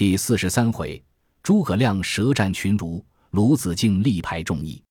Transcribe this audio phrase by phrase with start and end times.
[0.00, 1.04] 第四十三回，
[1.42, 4.82] 诸葛亮舌战群儒，鲁子敬力排众议。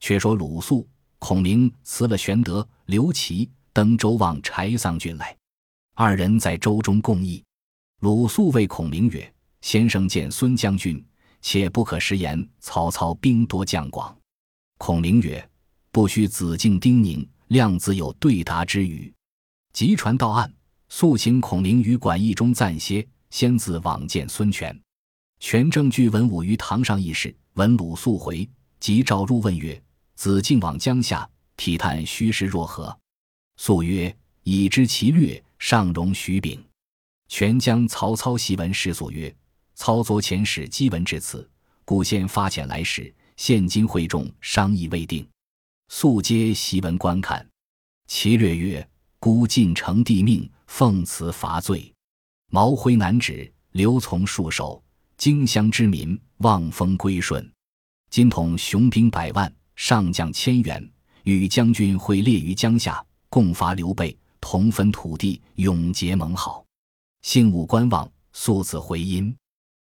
[0.00, 0.84] 却说鲁肃、
[1.20, 5.36] 孔明辞了玄德、刘琦，登周望柴桑郡来。
[5.94, 7.40] 二人在州中共议。
[8.00, 9.32] 鲁肃谓孔明曰
[9.62, 11.06] ：“先生见孙将军，
[11.40, 12.44] 且不可食言。
[12.58, 14.12] 曹操兵多将广。”
[14.76, 15.48] 孔明曰
[15.92, 19.14] ：“不须子敬叮咛，亮子有对答之语。”
[19.72, 20.52] 即传到案，
[20.88, 24.78] 肃请孔明于馆驿中暂歇，先自往见孙权。
[25.40, 28.48] 权正据文武于堂上议事，闻鲁肃回，
[28.80, 29.80] 即召入问曰
[30.16, 32.96] ：“子敬往江夏，体探虚实若何？”
[33.56, 36.64] 肃曰：“已知其略，尚容许禀。”
[37.28, 39.34] 权将曹操檄文示肃曰
[39.76, 41.48] ：“操昨遣使击文至此，
[41.84, 45.28] 故先发遣来使，现今会众商议未定。”
[45.88, 47.46] 肃接檄文观看，
[48.06, 48.88] 其略曰
[49.20, 51.92] ：“孤晋成帝命，奉辞伐罪，
[52.50, 54.82] 毛辉南指，刘从戍守，
[55.18, 57.46] 荆襄之民望风归顺。
[58.08, 60.90] 今统雄兵百万，上将千员，
[61.24, 66.64] 与将军会列于江夏，共伐刘备，同分土地，永结盟好。”
[67.20, 69.36] 幸武观望，肃子回音。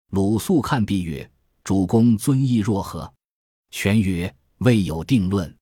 [0.10, 1.30] 鲁肃看毕曰
[1.64, 3.14] ：“主公尊意若何？”
[3.70, 5.56] 权曰：“未有定论。”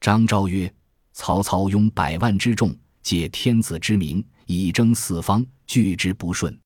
[0.00, 0.72] 张昭曰
[1.14, 4.24] ：“曹操拥百万之众，借天子之名，
[4.58, 6.58] 以征四方，拒之不顺。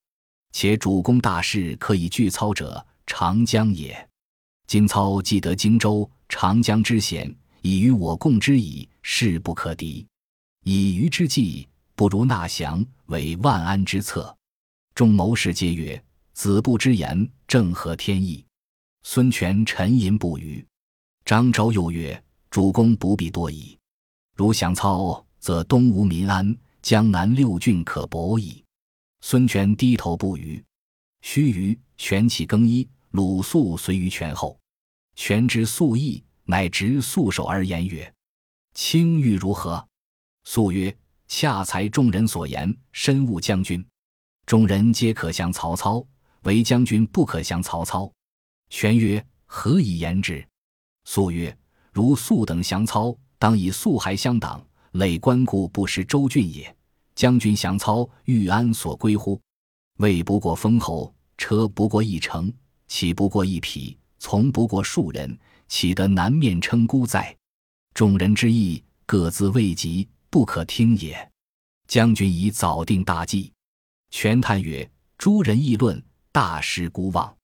[0.53, 4.09] 且主公大事可以拒操者，长江也。
[4.67, 10.07] 今操既得荆州、长江之险，已与我共之矣，势不可敌。
[10.65, 14.35] 以虞之计，不如纳降，为万安之策。”
[14.95, 18.43] 众谋士皆曰：“子布之言正合天意。”
[19.03, 20.65] 孙权沉吟不语。
[21.27, 23.77] 张昭又曰：“主公不必多疑，
[24.37, 28.63] 如降操，则东吴民安，江南六郡可博矣。”
[29.23, 30.63] 孙权低头不语。
[31.23, 34.61] 须臾，权起更衣，鲁肃随于权后。
[35.17, 38.13] 权知肃意，乃执肃手而言曰
[38.77, 39.83] ：“卿欲如何？”
[40.45, 40.95] 肃曰
[41.27, 43.83] ：“恰才众人所言，深恶将军。”
[44.45, 46.07] 众人皆可降曹操，
[46.43, 48.13] 唯将军不可降曹操。
[48.69, 50.47] 权曰：“何以言之？”
[51.09, 51.57] 肃曰
[51.95, 54.63] ：“如肃等降操，当以肃还相党，
[54.95, 56.75] 累官故不识州郡也。
[57.15, 59.41] 将军降操，欲安所归乎？
[59.99, 62.53] 位不过封侯，车不过一乘，
[62.89, 65.39] 骑不过一匹，从不过数人，
[65.69, 67.37] 岂得南面称孤哉？
[67.93, 71.31] 众人之意，各自未及，不可听也。
[71.87, 73.53] 将军已早定大计。”
[74.11, 74.89] 权叹曰
[75.19, 77.37] ：“诸人议论，大失孤望。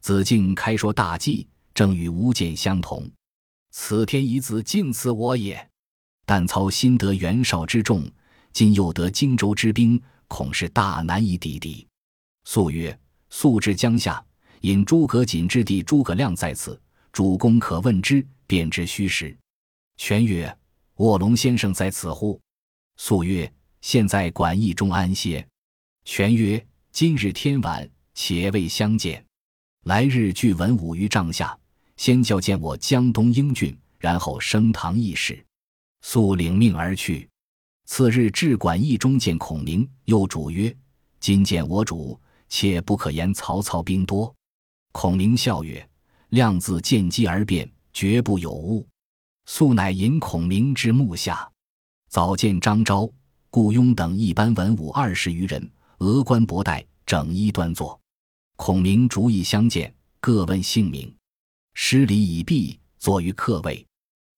[0.00, 3.10] 子敬开说大计，正与吾见相同。
[3.70, 5.69] 此天以子敬赐我也。
[6.30, 8.08] 但操新得袁绍之众，
[8.52, 11.84] 今又得荆州之兵，恐是大难以抵敌。”
[12.46, 12.96] 肃曰
[13.30, 14.24] ：“肃至江夏，
[14.60, 16.80] 引诸葛瑾之弟诸葛亮在此，
[17.10, 19.36] 主公可问之，便知虚实。”
[19.98, 20.56] 权曰
[21.02, 22.40] ：“卧龙先生在此乎？”
[22.96, 23.52] 肃曰
[23.82, 25.44] ：“现在馆驿中安歇。”
[26.06, 26.64] 权曰
[26.94, 29.24] ：“今日天晚，且未相见。
[29.82, 31.58] 来日俱文武于帐下，
[31.96, 35.44] 先叫见我江东英俊，然后升堂议事。”
[36.02, 37.28] 肃领命而去。
[37.86, 40.74] 次日至馆驿中见孔明，又主曰
[41.18, 42.18] ：“今见我主，
[42.48, 44.32] 切不可言曹操兵多。”
[44.92, 45.88] 孔明笑曰
[46.30, 48.86] ：“亮自见机而变，绝不有误。”
[49.46, 51.50] 肃乃引孔明至幕下，
[52.08, 53.10] 早见张昭、
[53.50, 55.68] 顾雍等一班文武二十余人。
[55.98, 58.00] 峨冠博带，整衣端坐。
[58.56, 61.12] 孔明逐一相见，各问姓名。
[61.74, 63.84] 施礼已毕，坐于客位。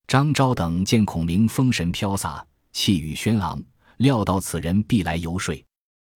[0.07, 3.63] 张昭等见孔明风神飘洒，气宇轩昂，
[3.97, 5.55] 料到此人必来游说。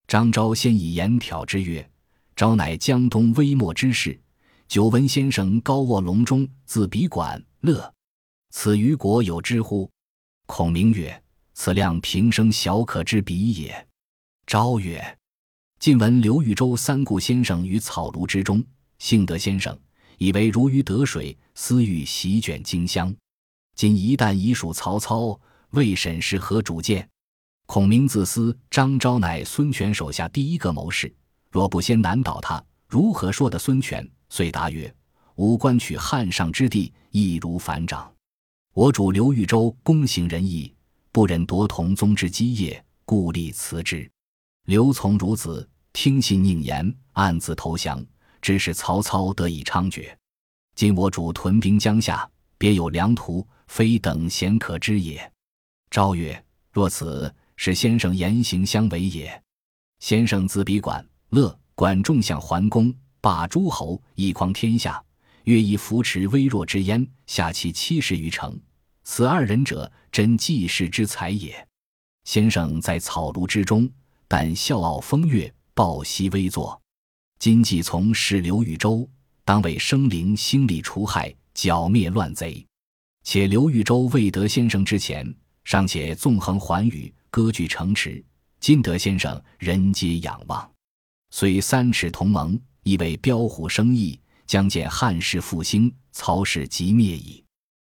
[0.08, 1.90] 张昭先以言挑之曰
[2.36, 4.20] ：“昭乃江东微末之士，
[4.68, 7.94] 久闻先生高卧龙中，自比管乐，
[8.52, 9.90] 此于国有之乎？”
[10.46, 11.22] 孔明曰
[11.54, 13.88] ：“此量平生小可之比也。”
[14.46, 15.18] 昭曰。
[15.80, 18.64] 近闻刘豫州三顾先生于草庐之中，
[18.98, 19.78] 幸得先生，
[20.18, 23.16] 以为如鱼得水，私欲席卷荆襄。
[23.78, 25.40] 今一旦已属曹操，
[25.70, 27.08] 未审是何主见？
[27.68, 31.14] 孔明自思张昭乃孙权手下第一个谋士，
[31.52, 34.10] 若不先难倒他，如何说得孙权？
[34.30, 34.92] 遂答曰
[35.38, 38.12] ：“吾观取汉上之地，易如反掌。
[38.74, 40.74] 我主刘豫州公行仁义，
[41.12, 44.10] 不忍夺同宗之基业，故立辞之。”
[44.66, 48.04] 刘琮孺子听信佞言，暗自投降，
[48.42, 50.12] 致使曹操得以猖獗。
[50.74, 52.28] 今我主屯兵江夏，
[52.58, 55.32] 别有良图，非等闲可知也。
[55.90, 56.44] 昭曰
[56.74, 59.42] ：“若此，是先生言行相违也。
[60.00, 65.02] 先生自比管乐，管仲相桓公，霸诸侯，一匡天下。
[65.46, 68.60] 乐以扶持微弱之焉，下其七十余城。
[69.06, 71.66] 此二人者，真济世之才也。
[72.26, 73.90] 先生在草庐之中，
[74.28, 76.78] 但笑傲风月，抱膝微坐。
[77.40, 79.10] 今既从事刘豫州，
[79.46, 82.67] 当为生灵兴利除害，剿灭乱贼。
[83.30, 85.36] 且刘豫州未得先生之前，
[85.66, 88.24] 尚且纵横寰宇，割据城池。
[88.62, 90.72] 今得先生，人皆仰望。
[91.32, 94.18] 虽三尺同盟，亦为标虎生翼。
[94.46, 97.44] 将见汉室复兴，曹氏即灭矣。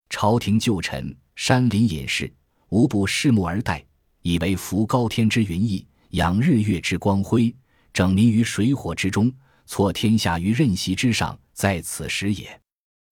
[0.08, 2.32] 朝廷旧臣、山林隐士，
[2.70, 3.84] 无不拭目而待，
[4.22, 7.52] 以为扶高天之云翳，仰日月之光辉，
[7.92, 9.34] 整民于水火之中，
[9.66, 12.63] 挫天下于任席之上，在此时也。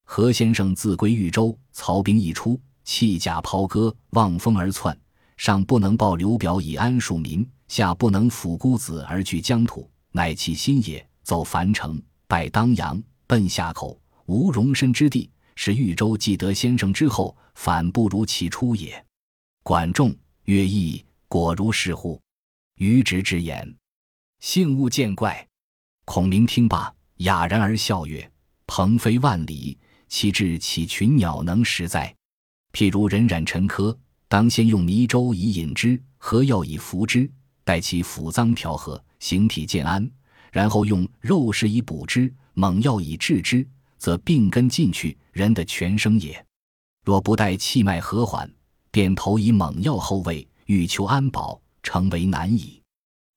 [0.03, 4.97] 何先生自归豫州，曹兵一出，弃甲抛戈，望风而窜，
[5.37, 11.05] 上不能报刘表以安庶民，下不能抚孤子而据疆土，乃其心也。
[11.23, 13.01] 走樊城，拜当阳。
[13.27, 19.01] 奔夏口无容身之地，是豫州既得先生之后，反不如其初也。
[19.63, 20.13] 管仲、
[20.43, 22.19] 乐毅果如是乎？
[22.75, 23.73] 愚直之言，
[24.41, 25.47] 幸勿见怪。
[26.03, 28.29] 孔明听罢，哑然而笑曰
[28.67, 29.77] ：“鹏飞万里，
[30.11, 32.13] 其志岂群鸟能食哉？
[32.73, 33.97] 譬如人染尘疴，
[34.27, 37.31] 当先用泥粥以饮之，何药以服之？
[37.63, 40.11] 待其腑脏调和，形体渐安，
[40.51, 43.65] 然后用肉食以补之。”猛药以治之，
[43.97, 46.45] 则病根尽去，人的全生也。
[47.05, 48.53] 若不待气脉和缓，
[48.91, 52.81] 便投以猛药后位，欲求安保，诚为难矣。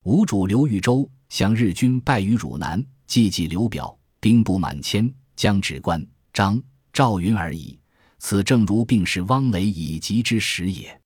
[0.03, 6.05] 吴主刘豫州向日军，败于汝南，济济刘表，兵不满千，将止关
[6.35, 7.79] 张赵云而已。
[8.19, 11.01] 此正如病逝汪雷以及之时也。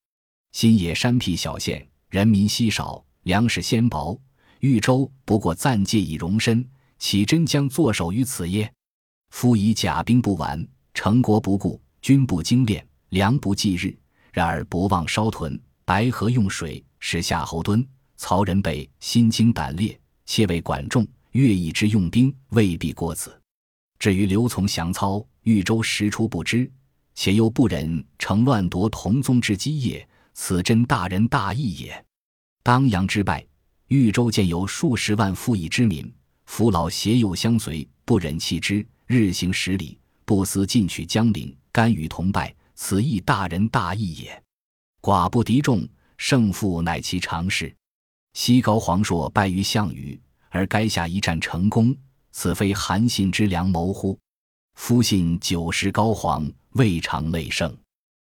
[0.53, 4.21] 新野山僻小县，人民稀少，粮食鲜薄，
[4.61, 6.69] 豫州不过暂借以容身。
[6.99, 8.73] 岂真将坐守于此耶？
[9.31, 13.97] 夫以甲兵不完，成国不顾，军不精练，粮不济日。
[14.33, 17.87] 然而不忘烧屯，白河用水，使夏侯惇、
[18.17, 23.41] 曹仁备心惊胆裂，切为管仲、乐毅之用兵，未必过此。
[23.99, 26.71] 至于刘琮降操，豫州实出不知，
[27.15, 32.05] 且又不忍乘乱夺同宗之基业，此真大仁大义也。
[32.63, 33.45] 当阳之败，
[33.89, 36.13] 豫州见有数十万富邑之民。
[36.47, 44.43] 扶老携幼相随，不忍弃之，日行十里，不思进取江陵，甘与同败，此亦大仁大义也。
[45.03, 45.87] 寡不敌众，
[46.17, 47.75] 胜负乃其常事。
[48.33, 50.19] 西高黄硕败于项羽，
[50.49, 51.95] 而垓下一战成功，
[52.41, 54.17] 此非韩信之良谋乎？
[54.77, 57.77] 夫信九十高皇，未尝累胜。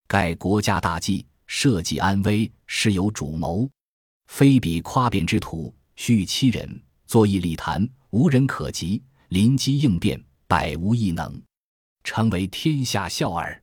[0.07, 3.67] 盖国家大计，社稷安危，是有主谋，
[4.27, 7.89] 非彼夸辩之徒，虚欺人，作议立谈。
[8.11, 11.41] 无人可及，临机应变，百无一能，
[12.03, 13.59] 成为天下笑耳。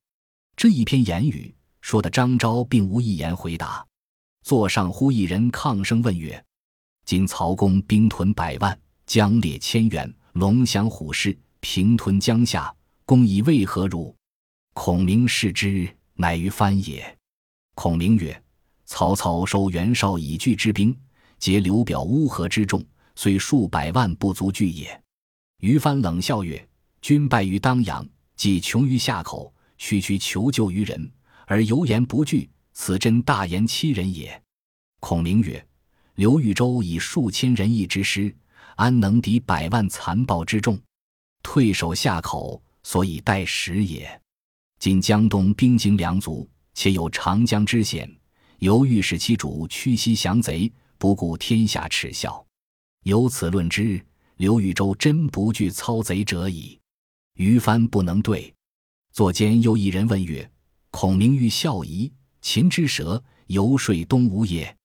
[0.56, 3.86] 这一篇言语说的张昭并无一言回答。
[4.42, 6.44] 座上忽一人抗声问曰
[7.06, 12.74] ：“今曹公兵屯百万，将列千员，龙翔虎视，平吞江夏，
[13.04, 14.14] 公以为何如？”
[14.72, 17.18] 孔明视之，乃于藩也。
[17.74, 18.42] 孔明曰
[18.86, 20.96] ：“曹操收袁绍以拒之兵，
[21.38, 22.82] 结刘表乌合之众。”
[23.14, 24.98] 虽数百万不足惧也。
[25.58, 26.66] 于帆冷笑曰
[27.02, 31.12] ：“君败于当阳，既穷于夏口，区区求救于人，
[31.46, 34.42] 而犹言不惧，此真大言欺人也。”
[34.98, 35.62] 孔明曰
[36.16, 38.34] ：“刘豫州以数千人义之师，
[38.76, 40.78] 安能敌百万残暴之众？
[41.42, 44.20] 退守夏口，所以待时也。
[44.78, 48.10] 今江东兵精粮足，且有长江之险，
[48.58, 52.44] 犹豫使其主屈膝降贼，不顾天下耻笑。”
[53.04, 54.00] 由此论之，
[54.36, 56.78] 刘豫州真不惧操贼者矣。
[57.34, 58.52] 于帆不能对。
[59.12, 60.48] 左间又一人问曰
[60.90, 64.76] ：“孔明欲效夷，秦之蛇游说东吴也？”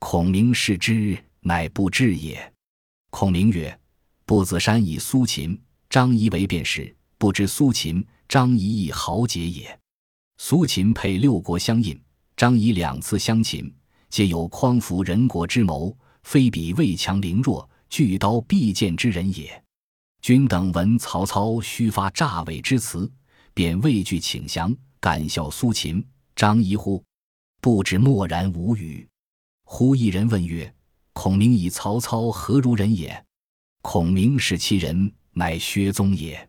[0.00, 2.52] 孔明视之，乃不至也。
[3.18, 3.76] 孔明曰
[4.24, 5.60] ：“不子山以苏秦、
[5.90, 9.76] 张仪为便是，不知苏秦、张仪亦豪杰也。
[10.36, 12.00] 苏秦配六国相印，
[12.36, 13.74] 张仪两次相秦，
[14.08, 19.64] 皆有匡扶人国之谋。”非彼魏强凌弱，巨刀必剑之人也。
[20.22, 23.10] 君等闻曹操须发诈伪之词，
[23.52, 26.06] 便畏惧请降，敢效苏秦、
[26.36, 27.02] 张仪乎？
[27.60, 29.08] 不知默然无语。
[29.64, 30.72] 忽一人问曰
[31.20, 33.26] ：“孔明以曹操何如人也？”
[33.82, 36.48] 孔明是其人，乃薛宗也。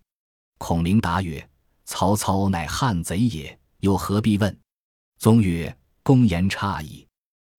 [0.59, 1.49] 孔明答曰
[1.85, 4.55] ：“曹操乃汉贼也，又何必问？”
[5.17, 7.03] 宗曰：“公言差矣。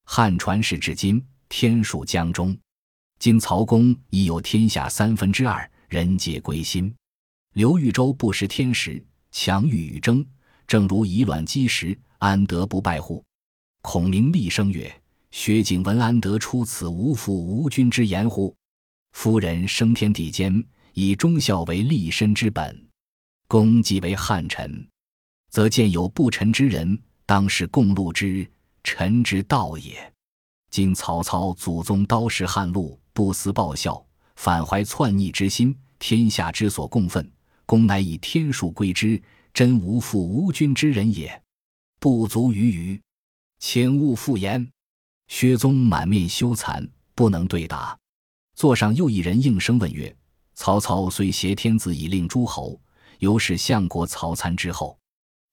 [0.05, 2.57] 汉传世至今。”天数江中，
[3.19, 6.95] 今曹公已有天下三分之二，人皆归心。
[7.55, 10.25] 刘豫州不识天时，强欲与争，
[10.65, 13.25] 正如以卵击石，安得不败乎？
[13.83, 14.89] 孔明厉声曰
[15.31, 18.55] ：“薛景文安得出此无父无君之言乎？
[19.13, 22.87] 夫人生天地间，以忠孝为立身之本。
[23.49, 24.89] 公既为汉臣，
[25.51, 28.49] 则见有不臣之人，当是共戮之，
[28.85, 30.13] 臣之道也。
[30.71, 34.05] 今曹操祖宗刀使汉禄，不思报效，
[34.37, 37.29] 反怀篡逆之心，天下之所共愤。
[37.67, 39.21] 公乃以天数归之，
[39.55, 41.41] 真无父无君之人也，
[42.01, 43.01] 不足于虞。
[43.59, 44.69] 请勿复言。
[45.31, 47.97] 薛宗满面羞惭，不能对答。
[48.57, 50.15] 座上又一人应声问曰
[50.55, 52.79] ：“曹操虽挟天子以令诸侯，
[53.21, 54.99] 犹是相国曹参之后。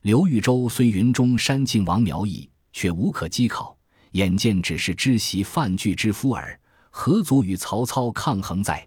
[0.01, 3.77] 刘豫州虽云中山靖王苗裔，却无可稽考。”
[4.13, 8.85] 眼见只是知席范雎之夫耳，何足与曹操抗衡哉？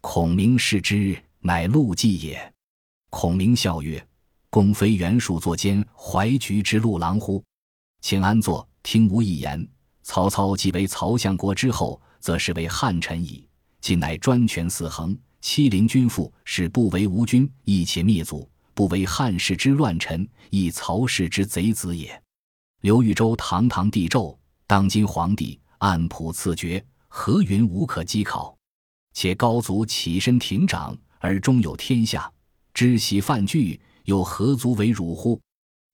[0.00, 2.52] 孔明视之，乃陆绩也。
[3.08, 4.04] 孔明笑曰
[4.50, 7.42] ：“公非袁术作奸怀橘之陆郎乎？
[8.00, 9.68] 请安坐，听吾一言。
[10.04, 13.48] 曹操既为曹相国之后，则是为汉臣矣。
[13.80, 22.22] 今乃专权肆横，欺凌君父，使不为吴君，亦且灭族，不为汉室之乱臣，亦曹氏之贼子也。
[22.82, 28.56] 刘豫州堂堂帝胄。”当今皇帝按谱赐爵，何云无可稽考？
[29.12, 32.30] 且高祖起身亭长，而终有天下，
[32.72, 35.40] 知悉范雎，又何足为辱乎？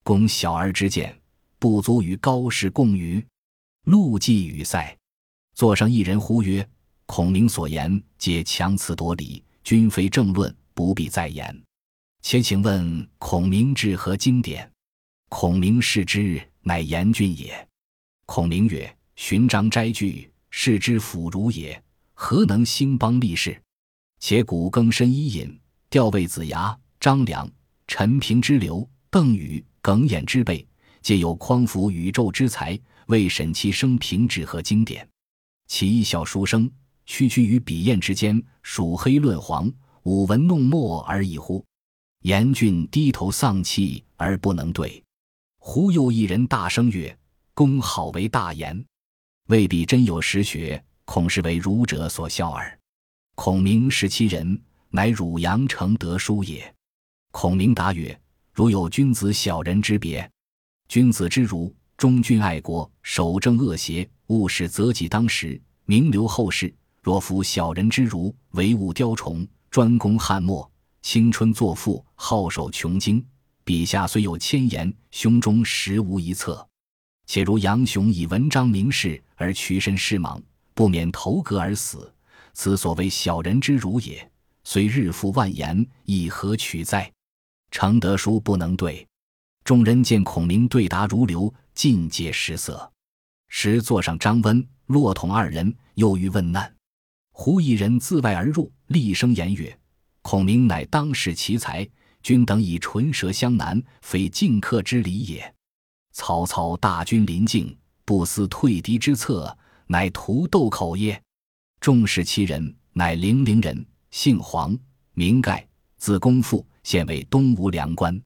[0.04, 1.16] 公小儿之见，
[1.58, 3.24] 不足与高士共语。
[3.84, 4.94] 陆绩语塞，
[5.54, 6.66] 座上一人呼曰
[7.06, 11.62] ：“孔明所言，皆强词夺理，均非正论，不必再言。
[12.20, 14.70] 且请问孔明治何经典？
[15.30, 17.66] 孔明视之，乃严俊也。”
[18.26, 21.82] 孔明曰：“寻章摘句，视之腐儒也，
[22.12, 23.58] 何能兴邦立事？
[24.18, 25.58] 且古更深伊尹、
[25.88, 27.50] 调尉子牙、张良、
[27.86, 30.64] 陈平之流、邓禹、耿弇之辈，
[31.00, 32.78] 皆有匡扶宇宙之才，
[33.10, 35.06] 为审其生平志和经典。
[35.66, 36.70] 其一小书生，
[37.04, 39.70] 区区于笔砚之间，数黑论黄，
[40.04, 41.62] 舞文弄墨而已乎？
[42.22, 45.02] 严峻低头丧气而不能对。
[45.58, 47.14] 忽又一人大声曰。”
[47.52, 48.82] 公好为大言，
[49.48, 52.78] 未必真有实学，恐是为儒者所笑耳。
[53.34, 56.74] 孔明识其人，乃汝阳城德书也。
[57.32, 58.18] 孔明答曰
[58.54, 60.30] ：“如有君子小人之别。
[60.88, 66.74] 君子之儒，忠君爱国，守正恶邪，务使择己当时，名留后世。
[67.02, 70.66] 若夫小人之儒，唯物雕虫，专攻汉末，
[71.02, 73.22] 青春作赋，好守穷经。
[73.64, 76.66] 笔下虽有千言，胸中实无一策。”
[77.28, 80.42] 且如杨雄以文章名士而屈身失莽，
[80.72, 82.10] 不免投阁而死，
[82.54, 84.26] 此所谓小人之儒也。
[84.64, 87.12] 虽日复万言，以何取哉？
[87.70, 89.06] 程德书不能对。
[89.62, 92.90] 众人见孔明对答如流，尽皆失色。
[93.48, 96.72] 时座上张温、骆统二人又欲问难，
[97.32, 99.76] 忽一人自外而入，厉声言曰
[100.22, 101.88] ：“孔明乃当世奇才，
[102.22, 105.54] 君等以唇舌相难，非进客之礼也。”
[106.12, 111.20] 曹操大军临境，不思退敌之策，乃图斗口也？
[111.80, 114.78] 众视其人，乃零陵人，姓黄，
[115.14, 118.20] 名盖，字公父，现为东吴粮官。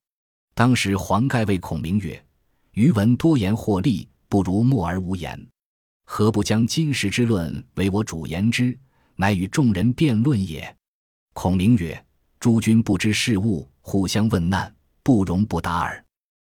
[0.54, 2.22] 当时黄盖谓孔明曰
[2.74, 5.48] ：“余闻多言获利，不如默而无言。
[6.06, 8.76] 何不将今时之论为我主言之，
[9.16, 10.76] 乃与众人辩论也？”
[11.34, 12.04] 孔明曰
[12.40, 16.04] ：“诸君不知事物，互相问难，不容不答耳。”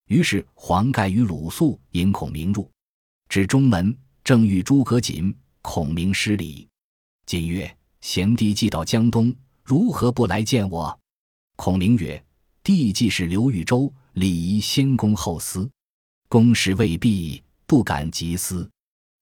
[0.08, 2.70] 于是黄盖与鲁肃引孔明入，
[3.30, 5.34] 至中门，正遇诸葛瑾。
[5.62, 6.68] 孔明失礼，
[7.26, 9.34] 瑾曰：“贤弟既到江东，
[9.64, 11.00] 如何不来见我？”
[11.58, 12.22] 孔明曰
[12.64, 15.70] ：“弟既是刘豫州，礼仪先公后私，
[16.30, 18.70] 公事未必，不敢急思，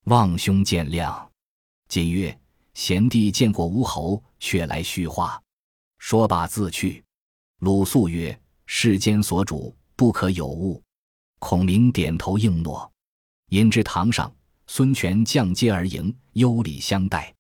[0.04, 1.28] 望兄见谅。”
[1.90, 2.38] 瑾曰
[2.76, 5.42] ：“贤弟见过吴侯，却来叙话。”
[5.98, 7.04] 说罢自去。
[7.60, 10.80] 鲁肃曰：“世间所主。”不可有误。
[11.40, 12.92] 孔明点头应诺。
[13.50, 14.32] 引至堂上，
[14.68, 17.34] 孙权降阶而迎，优礼相待。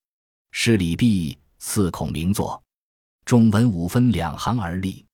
[0.51, 2.59] 施礼毕，赐孔明坐。
[3.25, 5.05] 众文武分两行而立。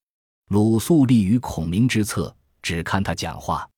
[0.52, 3.70] 鲁肃立于孔明之侧，只看他讲话。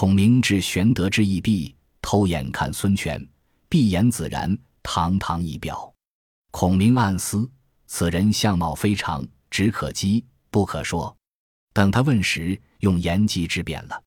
[0.00, 3.20] 孔明至玄德之意毕，偷眼看孙权，
[3.68, 5.92] 闭眼自然，堂堂一表。
[6.52, 7.50] 孔明暗思：
[7.88, 11.12] 此人相貌非常，只可击不可说。
[11.72, 14.02] 等他问时，用言极之辩了。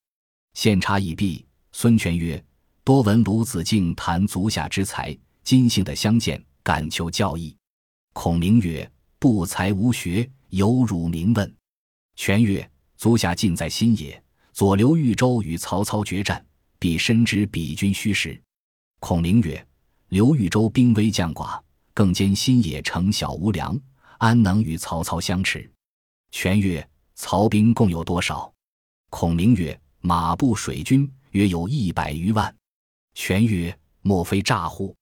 [0.54, 2.42] 献茶已毕，孙权曰
[2.86, 7.54] ：“多闻鲁子敬谈足下之才，今幸得相见，敢求教义。”
[8.16, 11.54] 孔明曰：“不才无学，有辱名问。
[12.16, 14.21] 权曰：“足下尽在新野，
[14.54, 16.46] 左刘豫州与曹操决战，
[16.80, 18.40] 必深知彼军虚实。”
[19.00, 19.66] 孔明曰
[20.10, 21.60] ：“刘豫州兵微将寡，
[21.94, 23.80] 更兼新野城小无粮，
[24.18, 25.70] 安能与曹操相持？”
[26.32, 28.52] 权曰：“曹兵共有多少？”
[29.10, 32.56] 孔明曰：“马步水军约有一百余万。”
[33.16, 34.96] 权曰：“莫非诈乎？”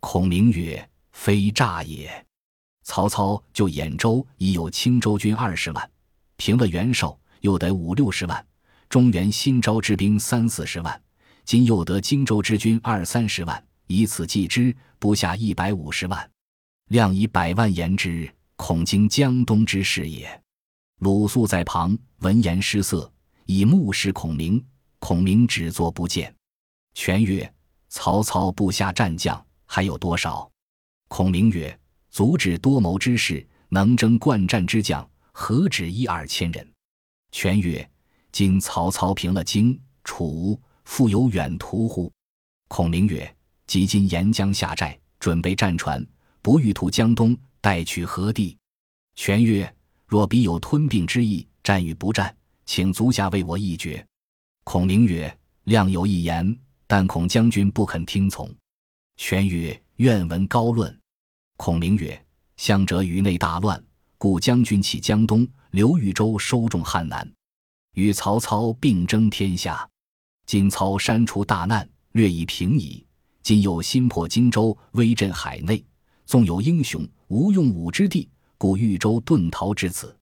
[0.00, 2.26] 孔明曰：“非诈也。
[2.82, 5.90] 曹操就兖州已有青州军二十万，
[6.36, 8.42] 平了袁绍，又得五六十万；
[8.90, 11.02] 中原新招之兵三四十万，
[11.44, 16.30] 今又得荆州之军二三十万，以此计之，不下一百五十万。
[16.88, 20.28] 量以百万言之，恐惊江东之事也。”
[20.98, 23.10] 鲁肃在旁闻言失色，
[23.46, 24.62] 以目视孔明。
[24.98, 26.34] 孔明只作不见。
[26.94, 27.50] 权曰
[27.88, 30.50] ：“曹操部下战将。”还有多少？
[31.06, 31.78] 孔明曰
[32.10, 36.68] ：“足智多谋之士，能征惯战之将，何止一二千人？”
[37.30, 37.88] 权曰
[38.32, 42.10] ：“今曹操平了荆楚，复有远图乎？”
[42.68, 46.04] 孔明曰：“即今沿江下寨，准备战船，
[46.40, 48.56] 不欲图江东，待取何地？”
[49.16, 49.72] 权曰
[50.06, 52.34] ：“若彼有吞并之意，战与不战，
[52.64, 54.04] 请足下为我一决。”
[54.64, 56.56] 孔明曰：“亮有一言，
[56.86, 58.48] 但恐将军不肯听从。”
[59.16, 60.96] 权曰：“愿闻高论。”
[61.58, 62.24] 孔明曰
[62.56, 63.82] ：“相者于内大乱，
[64.16, 67.30] 故将军起江东，刘豫州收众汉南，
[67.94, 69.88] 与曹操并争天下。
[70.46, 73.04] 今操删除大难，略已平矣。
[73.42, 75.84] 今又新破荆州，威震海内，
[76.26, 78.28] 纵有英雄，无用武之地，
[78.58, 80.16] 故豫州遁逃至此。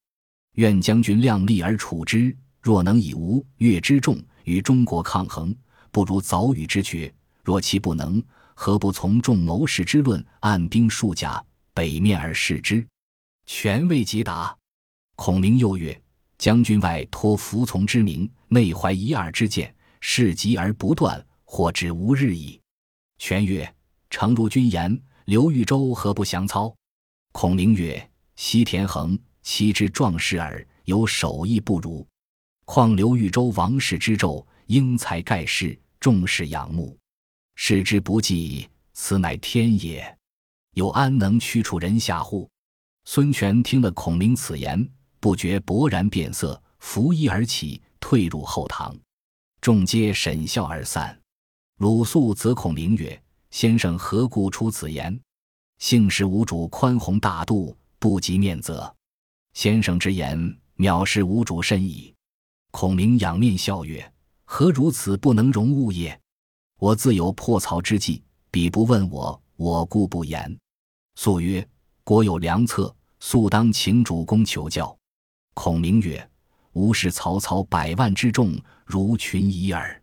[0.55, 2.37] 愿将军量力而处之。
[2.61, 5.55] 若能以吴越之众与中国抗衡，
[5.91, 7.11] 不如早与之决；
[7.45, 8.23] 若其不能，”
[8.61, 11.41] 何不从众谋士之论，按兵数甲，
[11.73, 12.85] 北面而视之？
[13.47, 14.53] 权未及答。
[15.15, 16.03] 孔明又曰
[16.39, 22.59] ：“将军外托服从之名，内怀一二之见，事急而不断，或止无日矣。”
[23.19, 23.71] 权曰
[24.09, 26.75] ：“诚如君言，刘豫州何不降操？”
[27.33, 32.07] 孔明曰：“西田横，其之壮士耳，有守义不如。
[32.65, 36.97] 况刘豫州王室之胄，英才盖世，众士仰慕。”
[37.57, 40.17] 视之不计，此乃天也，
[40.75, 42.49] 有安能驱除人下乎？
[43.05, 44.89] 孙权听了孔明此言，
[45.21, 48.97] 不觉勃然变色，拂衣而起，退入后堂。
[49.61, 51.19] 众皆沈笑而散。
[51.79, 55.19] 鲁肃则孔明曰：“先生何故出此言？
[55.79, 58.93] 幸使吾主宽宏大度，不及面责。
[59.55, 62.15] 先生之言，藐视吾主甚矣。”
[62.71, 64.13] 孔明仰面笑曰
[64.45, 66.21] ：“何如此不能容物也？”
[66.79, 70.59] 我自有破曹之计，彼不问我，我故不言。
[71.17, 71.67] 肃曰
[72.05, 74.97] ：“国有良策，速当请主公求教。”
[75.61, 76.31] 孔明曰
[76.75, 80.01] ：“吾视曹操百万之众，如群蚁耳。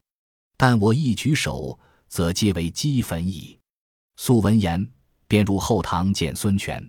[0.58, 3.58] 但我一举手，则皆为齑粉矣。”
[4.20, 4.86] 肃闻言，
[5.30, 6.86] 便入后堂见孙权。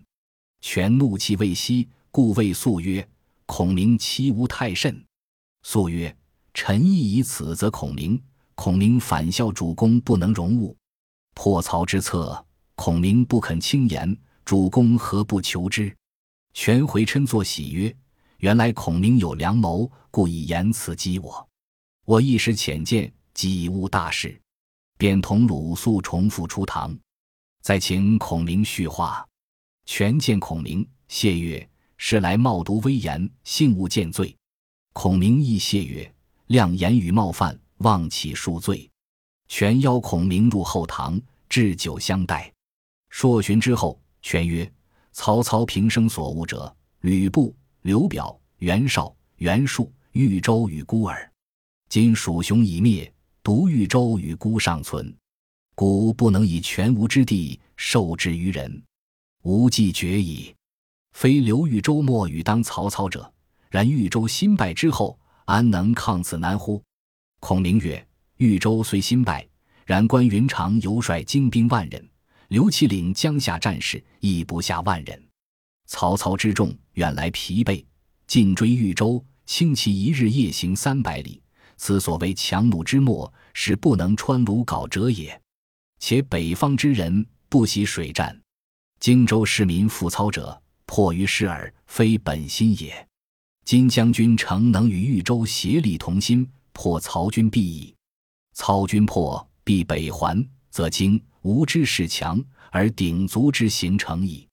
[0.60, 3.08] 权怒气未息，故谓肃曰
[3.46, 5.00] ：“孔明欺吾太甚。”
[5.62, 6.14] 肃曰
[6.52, 8.20] ：“臣亦以此责孔明。”
[8.56, 10.76] 孔明反笑主公不能容物，
[11.34, 15.96] 破曹之策，孔明不肯轻言，主公何不求之？
[16.52, 17.96] 权回嗔作喜曰
[18.38, 21.48] ：“原来孔明有良谋，故以言辞激我。
[22.04, 24.40] 我一时浅见，即已误大事。”
[24.98, 26.96] 便同鲁肃重复出堂，
[27.62, 29.26] 再请孔明叙话。
[29.84, 31.68] 权见孔明，谢曰
[31.98, 34.34] ：“是来冒读威严，幸勿见罪。”
[34.94, 36.10] 孔明亦谢曰
[36.48, 38.90] ：“亮言语冒犯。”望其恕罪，
[39.48, 42.50] 权邀孔明入后堂，置酒相待。
[43.10, 44.72] 数旬之后，权曰
[45.12, 47.54] ：“曹操平生所恶者，吕布、
[47.86, 51.32] 刘表、袁绍、袁术、豫州与孤耳。
[51.88, 55.16] 今蜀雄已灭，独豫州与孤尚存，
[55.76, 58.82] 故不能以全无之地受之于人，
[59.44, 60.52] 无计决矣。
[61.12, 63.32] 非刘豫州莫与当曹操者，
[63.70, 66.82] 然豫州新败之后，安能抗此难乎？”
[67.38, 68.04] 孔明曰
[68.38, 69.46] ：“豫州虽新败，
[69.84, 72.04] 然关云长犹率精兵万人，
[72.48, 75.22] 刘琦领江夏战士亦不下万人。
[75.86, 77.84] 曹操之众远来疲惫，
[78.26, 81.40] 进追豫州，轻骑一日夜行三百里。
[81.76, 85.38] 此所谓强弩之末，是不能穿鲁缟者也。
[85.98, 88.38] 且北方之人不习水战，
[88.98, 93.06] 荆州市民复操者，迫于事耳，非本心也。
[93.64, 97.94] 今将军诚能与豫州协力同心。”破曹军必矣。
[98.52, 102.38] 曹军破，必北还，则荆吴之势强，
[102.70, 104.46] 而鼎足之形成矣。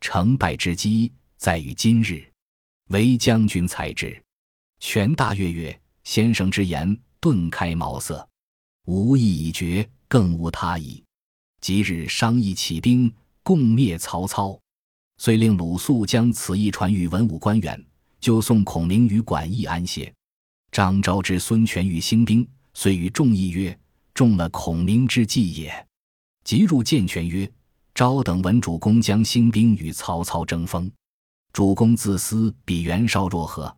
[0.00, 2.22] 成败之机，在于今日。
[2.88, 4.22] 唯将军才知。
[4.78, 8.28] 权大悦曰：“先生之言顿开茅塞，
[8.84, 11.02] 吾意已决，更无他意。
[11.62, 13.10] 即日商议起兵，
[13.42, 14.60] 共灭曹操。”
[15.16, 17.82] 遂令鲁肃将此意传与文武官员，
[18.20, 20.12] 就送孔明于馆驿安歇。
[20.70, 23.78] 张昭知孙权欲兴兵，遂与众议曰
[24.12, 25.86] ：“中了孔明之计也。”
[26.44, 27.50] 即入见权曰
[27.94, 30.90] ：“昭等闻主公将兴兵与曹操争锋。”
[31.52, 33.76] 主公自私，比袁绍若何？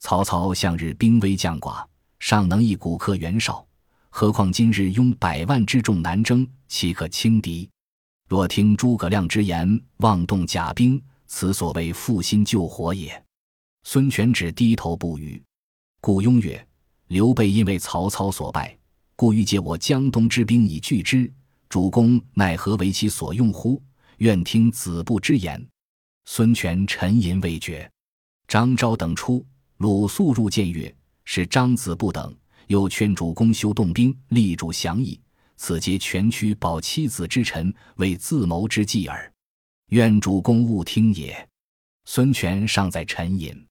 [0.00, 1.84] 曹操向日兵微将寡，
[2.18, 3.64] 尚能一鼓克袁绍，
[4.10, 7.70] 何况今日拥百万之众南征，岂可轻敌？
[8.28, 13.24] 若听诸葛亮之言，妄动甲兵，此所谓负心救火也。
[13.84, 15.40] 孙权只低头不语。
[16.00, 16.66] 顾雍曰
[17.08, 18.76] ：“刘备因为曹操所败，
[19.14, 21.32] 故欲借我江东之兵以拒之。
[21.68, 23.80] 主公奈何为其所用乎？
[24.18, 25.64] 愿听子布之言。”
[26.26, 27.90] 孙权沉吟未决，
[28.48, 29.44] 张昭等出，
[29.76, 30.92] 鲁肃入见曰
[31.24, 32.34] ：“是张子布等，
[32.68, 35.20] 又劝主公休动兵，力主降矣。
[35.56, 39.32] 此皆权屈保妻子之臣，为自谋之计耳。
[39.90, 41.48] 愿主公勿听也。”
[42.06, 43.66] 孙权尚在沉吟。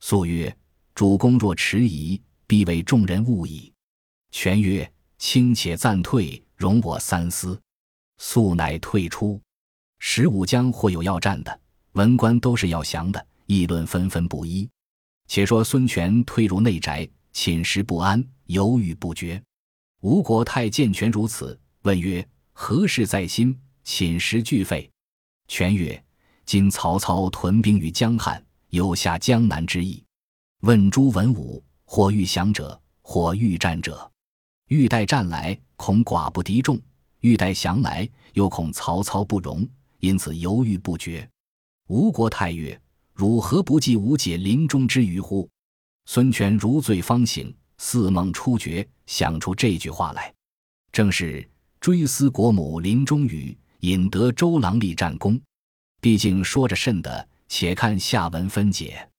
[0.00, 0.54] 肃曰
[0.94, 3.72] ：“主公若迟疑，必为众人误矣。”
[4.32, 7.60] 权曰：“卿且暂退，容我三思。”
[8.18, 9.40] 肃乃退出。
[9.98, 11.60] 十五将或有要战的。
[11.92, 14.68] 文官都是要降的，议论纷纷不一。
[15.26, 19.42] 且说孙权退入内宅，寝食不安，犹豫不决。
[20.00, 23.58] 吴国太见权如此，问曰：“何事在心？
[23.84, 24.88] 寝食俱废。”
[25.48, 26.02] 权曰
[26.46, 30.02] ：“今曹操屯兵于江汉，有下江南之意。
[30.60, 34.10] 问诸文武，或欲降者，或欲战者。
[34.68, 36.76] 欲待战来，恐寡不敌众；
[37.20, 41.28] 欲待降来，又恐曹操不容，因此犹豫不决。”
[41.90, 42.80] 吴国太曰
[43.12, 45.50] ：“汝何不计吾解临终之余乎？”
[46.06, 50.32] 孙权如醉方醒，似梦初觉，想出这句话来，
[50.92, 51.44] 正是
[51.80, 55.40] 追思国母临终语，引得周郎立战功。
[56.00, 59.10] 毕竟说着甚的，且看下文分解。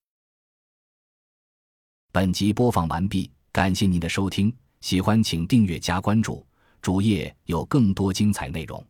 [2.13, 6.47] 本集播放完毕，感谢您的收听，喜欢请订阅加关注，
[6.81, 8.81] 主页有更多精彩内容。